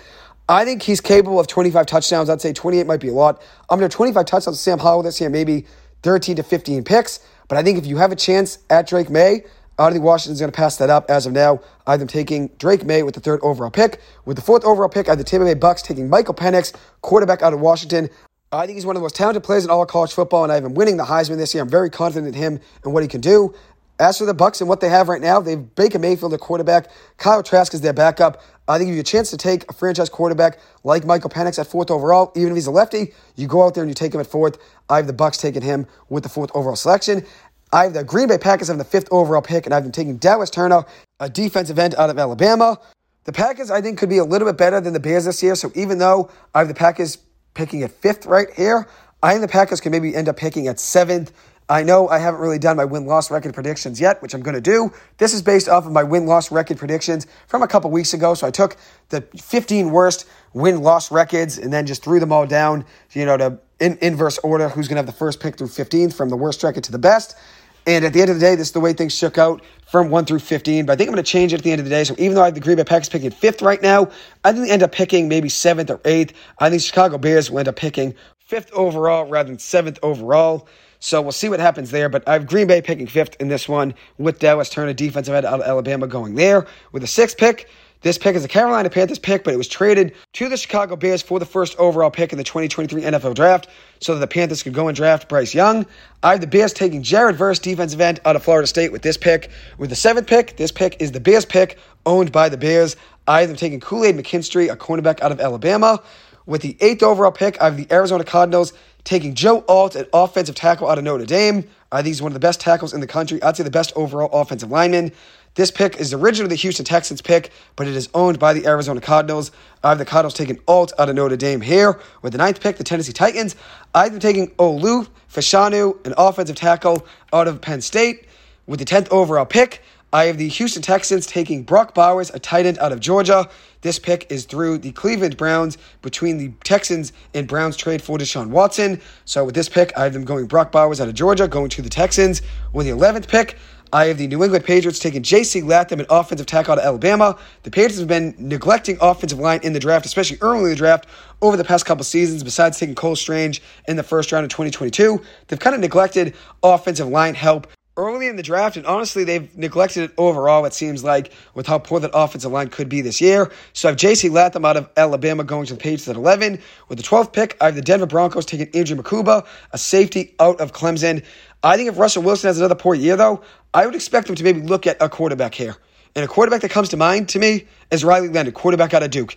[0.48, 2.28] I think he's capable of 25 touchdowns.
[2.28, 3.40] I'd say 28 might be a lot.
[3.68, 5.64] I'm going to 25 touchdowns to Sam Howell this year, maybe
[6.02, 7.20] 13 to 15 picks.
[7.46, 9.44] But I think if you have a chance at Drake Maye,
[9.80, 11.58] I don't think Washington's going to pass that up as of now.
[11.86, 13.98] I have them taking Drake Maye with the third overall pick.
[14.26, 17.40] With the fourth overall pick, I have the Tampa Bay Bucks taking Michael Penix, quarterback
[17.40, 18.10] out of Washington.
[18.52, 20.52] I think he's one of the most talented players in all of college football, and
[20.52, 21.62] I have him winning the Heisman this year.
[21.62, 23.54] I'm very confident in him and what he can do.
[23.98, 26.38] As for the Bucks and what they have right now, they have Baker Mayfield, their
[26.38, 26.90] quarterback.
[27.16, 28.42] Kyle Trask is their backup.
[28.68, 31.58] I think if you have a chance to take a franchise quarterback like Michael Penix
[31.58, 34.14] at fourth overall, even if he's a lefty, you go out there and you take
[34.14, 34.58] him at fourth.
[34.88, 37.26] I have the Bucks taking him with the fourth overall selection.
[37.72, 40.16] I have the Green Bay Packers having the fifth overall pick, and I've been taking
[40.16, 40.84] Dallas Turner,
[41.20, 42.80] a defensive end out of Alabama.
[43.24, 45.54] The Packers, I think, could be a little bit better than the Bears this year.
[45.54, 47.18] So even though I have the Packers
[47.54, 48.88] picking at fifth right here,
[49.22, 51.32] I think the Packers can maybe end up picking at seventh.
[51.68, 54.54] I know I haven't really done my win loss record predictions yet, which I'm going
[54.54, 54.92] to do.
[55.18, 58.34] This is based off of my win loss record predictions from a couple weeks ago.
[58.34, 58.76] So I took
[59.10, 63.36] the 15 worst win loss records and then just threw them all down, you know,
[63.36, 66.36] to in inverse order who's going to have the first pick through 15th from the
[66.36, 67.36] worst record to the best.
[67.86, 70.10] And at the end of the day, this is the way things shook out from
[70.10, 70.86] 1 through 15.
[70.86, 72.04] But I think I'm going to change it at the end of the day.
[72.04, 74.10] So even though I have the Green Bay Packers picking fifth right now,
[74.44, 76.34] I think they end up picking maybe seventh or eighth.
[76.58, 80.68] I think Chicago Bears will end up picking fifth overall rather than seventh overall.
[81.00, 82.08] So we'll see what happens there.
[82.08, 85.46] But I have Green Bay picking fifth in this one with Dallas Turner, defensive end
[85.46, 86.66] out of Alabama, going there.
[86.92, 87.68] With a sixth pick,
[88.02, 91.20] this pick is a Carolina Panthers pick, but it was traded to the Chicago Bears
[91.20, 93.68] for the first overall pick in the 2023 NFL Draft
[94.00, 95.84] so that the Panthers could go and draft Bryce Young.
[96.22, 99.18] I have the Bears taking Jared Verse, defensive end out of Florida State, with this
[99.18, 99.50] pick.
[99.76, 102.96] With the seventh pick, this pick is the Bears pick, owned by the Bears.
[103.28, 106.02] I them taking Kool Aid McKinstry, a cornerback out of Alabama.
[106.46, 108.72] With the eighth overall pick, I have the Arizona Cardinals
[109.04, 111.68] taking Joe Alt, an offensive tackle out of Notre Dame.
[111.92, 113.42] I think he's one of the best tackles in the country.
[113.42, 115.12] I'd say the best overall offensive lineman.
[115.56, 119.00] This pick is originally the Houston Texans pick, but it is owned by the Arizona
[119.00, 119.50] Cardinals.
[119.82, 121.98] I have the Cardinals taking Alt out of Notre Dame here.
[122.22, 123.56] With the ninth pick, the Tennessee Titans,
[123.92, 128.26] I have them taking Olu Fashanu, an offensive tackle out of Penn State.
[128.66, 129.82] With the 10th overall pick,
[130.12, 133.48] I have the Houston Texans taking Brock Bowers, a tight end out of Georgia.
[133.80, 138.48] This pick is through the Cleveland Browns between the Texans and Browns trade for Deshaun
[138.50, 139.00] Watson.
[139.24, 141.82] So with this pick, I have them going Brock Bowers out of Georgia, going to
[141.82, 142.42] the Texans.
[142.72, 143.56] With the 11th pick,
[143.92, 145.62] I have the New England Patriots taking J.C.
[145.62, 147.36] Latham, an offensive tackle out of Alabama.
[147.64, 151.06] The Patriots have been neglecting offensive line in the draft, especially early in the draft,
[151.42, 155.20] over the past couple seasons, besides taking Cole Strange in the first round of 2022.
[155.48, 157.66] They've kind of neglected offensive line help
[158.00, 161.78] early in the draft, and honestly, they've neglected it overall, it seems like, with how
[161.78, 163.52] poor that offensive line could be this year.
[163.74, 164.30] So I have J.C.
[164.30, 166.60] Latham out of Alabama going to the Patriots at 11.
[166.88, 170.60] With the 12th pick, I have the Denver Broncos taking Andrew Mukuba, a safety out
[170.60, 171.24] of Clemson.
[171.62, 173.42] I think if Russell Wilson has another poor year, though,
[173.74, 175.76] I would expect him to maybe look at a quarterback here.
[176.16, 179.10] And a quarterback that comes to mind to me is Riley Leonard, quarterback out of
[179.10, 179.36] Duke.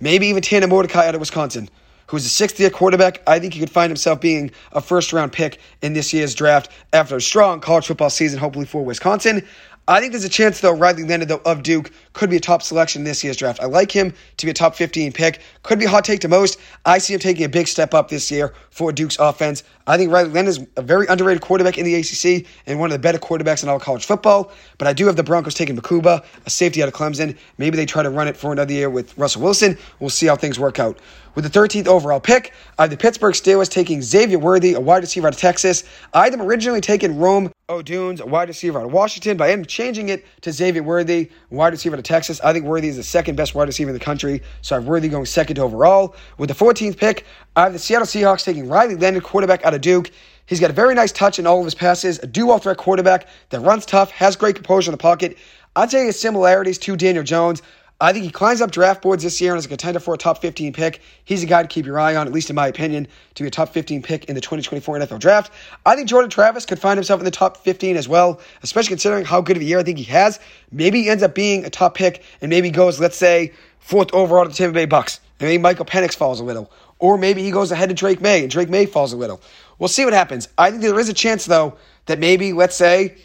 [0.00, 1.68] Maybe even Tanner Mordecai out of Wisconsin
[2.06, 3.22] who's a sixth year quarterback.
[3.26, 6.70] I think he could find himself being a first round pick in this year's draft
[6.92, 9.44] after a strong college football season, hopefully for Wisconsin.
[9.86, 12.62] I think there's a chance, though, Riley Leonard though, of Duke could be a top
[12.62, 13.60] selection in this year's draft.
[13.60, 15.42] I like him to be a top 15 pick.
[15.62, 16.58] Could be a hot take to most.
[16.86, 19.62] I see him taking a big step up this year for Duke's offense.
[19.86, 22.92] I think Riley Leonard is a very underrated quarterback in the ACC and one of
[22.94, 24.52] the better quarterbacks in all college football.
[24.78, 27.36] But I do have the Broncos taking Mukuba, a safety out of Clemson.
[27.58, 29.76] Maybe they try to run it for another year with Russell Wilson.
[30.00, 30.98] We'll see how things work out.
[31.34, 35.02] With the 13th overall pick, I have the Pittsburgh Steelers taking Xavier Worthy, a wide
[35.02, 35.82] receiver out of Texas.
[36.12, 39.50] I had them originally taking Rome Odunze, a wide receiver out of Washington, but I
[39.50, 42.40] am changing it to Xavier Worthy, wide receiver out of Texas.
[42.44, 44.86] I think Worthy is the second best wide receiver in the country, so I have
[44.86, 46.14] Worthy going second overall.
[46.38, 49.80] With the 14th pick, I have the Seattle Seahawks taking Riley Leonard, quarterback out of
[49.80, 50.12] Duke.
[50.46, 53.26] He's got a very nice touch in all of his passes, a dual threat quarterback
[53.50, 55.36] that runs tough, has great composure in the pocket.
[55.74, 57.60] I'd say his similarities to Daniel Jones.
[58.00, 60.18] I think he climbs up draft boards this year and is a contender for a
[60.18, 61.00] top 15 pick.
[61.24, 63.46] He's a guy to keep your eye on, at least in my opinion, to be
[63.46, 65.52] a top 15 pick in the 2024 NFL draft.
[65.86, 69.24] I think Jordan Travis could find himself in the top 15 as well, especially considering
[69.24, 70.40] how good of a year I think he has.
[70.72, 74.44] Maybe he ends up being a top pick and maybe goes, let's say, fourth overall
[74.44, 75.20] to Tampa Bay Bucks.
[75.38, 76.72] And maybe Michael Penix falls a little.
[76.98, 79.40] Or maybe he goes ahead to Drake Maye and Drake Maye falls a little.
[79.78, 80.48] We'll see what happens.
[80.58, 81.76] I think there is a chance, though,
[82.06, 83.16] that maybe, let's say,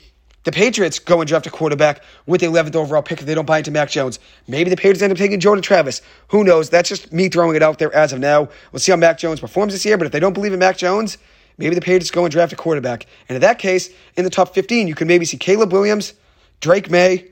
[0.44, 3.46] the Patriots go and draft a quarterback with the 11th overall pick if they don't
[3.46, 4.20] buy into Mac Jones.
[4.48, 6.02] Maybe the Patriots end up taking Jordan Travis.
[6.30, 6.70] Who knows?
[6.70, 8.50] That's just me throwing it out there as of now.
[8.72, 10.78] We'll see how Mac Jones performs this year, but if they don't believe in Mac
[10.78, 11.18] Jones,
[11.58, 13.06] maybe the Patriots go and draft a quarterback.
[13.28, 16.14] And in that case, in the top 15, you can maybe see Caleb Williams,
[16.62, 17.28] Drake Maye,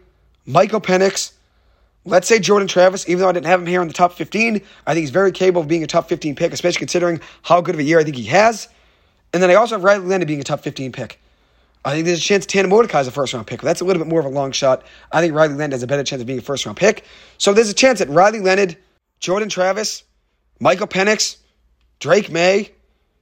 [0.46, 1.32] Michael Penix,
[2.08, 4.62] Let's say Jordan Travis, even though I didn't have him here in the top 15,
[4.86, 7.76] I think he's very capable of being a top 15 pick, especially considering how good
[7.76, 8.70] of a year I think he has.
[9.34, 11.20] And then I also have Riley Leonard being a top 15 pick.
[11.88, 13.62] I think there's a chance Tanner Mordecai is a first round pick.
[13.62, 14.84] That's a little bit more of a long shot.
[15.10, 17.06] I think Riley Leonard has a better chance of being a first round pick.
[17.38, 18.76] So there's a chance that Riley Leonard,
[19.22, 20.04] Jordan Travis,
[20.60, 21.38] Michael Penix,
[22.02, 22.74] Drake Maye,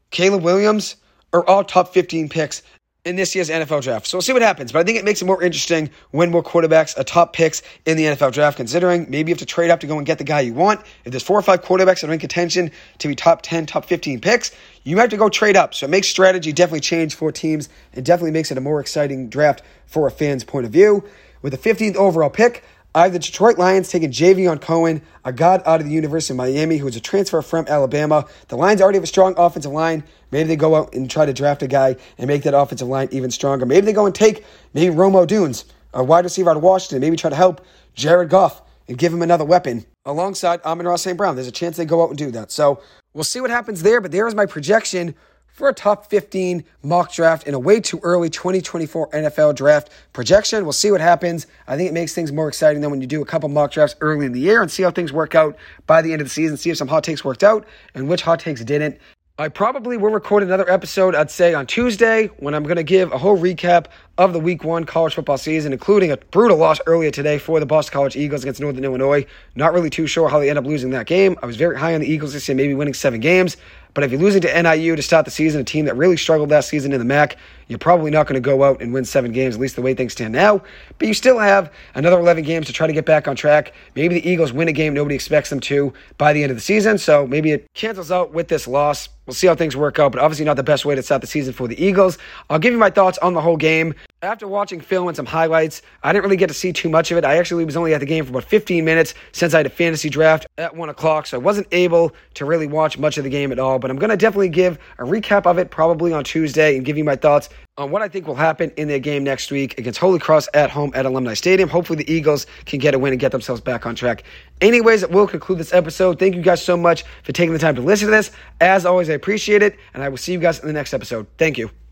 [0.09, 0.95] Caleb Williams
[1.31, 2.63] are all top 15 picks
[3.05, 4.07] in this year's NFL draft.
[4.07, 4.71] So we'll see what happens.
[4.71, 7.97] But I think it makes it more interesting when more quarterbacks are top picks in
[7.97, 10.23] the NFL draft, considering maybe you have to trade up to go and get the
[10.23, 10.81] guy you want.
[11.05, 13.85] If there's four or five quarterbacks that are in contention to be top 10, top
[13.85, 14.51] 15 picks,
[14.83, 15.75] you have to go trade up.
[15.75, 19.29] So it makes strategy definitely change for teams and definitely makes it a more exciting
[19.29, 21.03] draft for a fan's point of view.
[21.43, 22.63] With the 15th overall pick,
[22.95, 26.37] I have the Detroit Lions taking Javion Cohen, a god out of the University of
[26.37, 28.25] Miami who is a transfer from Alabama.
[28.47, 30.05] The Lions already have a strong offensive line.
[30.31, 33.09] Maybe they go out and try to draft a guy and make that offensive line
[33.11, 33.65] even stronger.
[33.65, 37.17] Maybe they go and take maybe Romo Odunze, a wide receiver out of Washington, maybe
[37.17, 41.17] try to help Jared Goff and give him another weapon alongside Amon-Ra St.
[41.17, 41.35] Brown.
[41.35, 42.49] There's a chance they go out and do that.
[42.49, 42.81] So
[43.13, 45.15] we'll see what happens there, but there is my projection
[45.55, 50.63] for a top 15 mock draft in a way too early 2024 NFL draft projection.
[50.65, 51.47] We'll see what happens.
[51.65, 53.95] I think it makes things more exciting than when you do a couple mock drafts
[54.01, 55.55] early in the year and see how things work out
[55.87, 58.21] by the end of the season, see if some hot takes worked out and which
[58.21, 58.99] hot takes didn't.
[59.37, 63.11] I probably will record another episode, I'd say, on Tuesday when I'm going to give
[63.11, 63.87] a whole recap
[64.17, 67.65] of the week one college football season, including a brutal loss earlier today for the
[67.65, 69.25] Boston College Eagles against Northern Illinois.
[69.55, 71.37] Not really too sure how they end up losing that game.
[71.43, 73.57] I was very high on the Eagles this year, maybe winning seven games.
[73.95, 76.51] But if you're losing to NIU to start the season, a team that really struggled
[76.51, 79.31] last season in the MAC, you're probably not going to go out and win seven
[79.31, 80.61] games, at least the way things stand now.
[80.97, 83.73] But you still have another 11 games to try to get back on track.
[83.95, 86.61] Maybe the Eagles win a game nobody expects them to by the end of the
[86.61, 86.97] season.
[86.97, 89.09] So maybe it cancels out with this loss.
[89.25, 91.27] We'll see how things work out, but obviously not the best way to start the
[91.27, 92.19] season for the Eagles.
[92.47, 95.81] I'll give you my thoughts on the whole game After watching film and some highlights,
[96.03, 97.25] I didn't really get to see too much of it.
[97.25, 99.69] I actually was only at the game for about 15 minutes since I had a
[99.69, 103.29] fantasy draft at 1 o'clock, so I wasn't able to really watch much of the
[103.29, 103.77] game at all.
[103.77, 106.97] But I'm going to definitely give a recap of it probably on Tuesday and give
[106.97, 109.99] you my thoughts on what I think will happen in their game next week against
[109.99, 111.67] Holy Cross at home at Alumni Stadium.
[111.69, 114.23] Hopefully, the Eagles can get a win and get themselves back on track.
[114.61, 116.19] Anyways, it will conclude this episode.
[116.19, 118.31] Thank you guys so much for taking the time to listen to this.
[118.61, 121.27] As always, I appreciate it, and I will see you guys in the next episode.
[121.37, 121.84] Thank you.